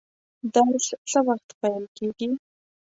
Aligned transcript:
درس 0.53 0.85
څه 1.09 1.19
وخت 1.27 1.49
پیل 1.59 1.83
کیږي؟ 1.97 2.29